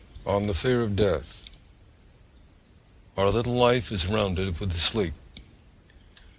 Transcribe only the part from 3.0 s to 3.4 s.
And our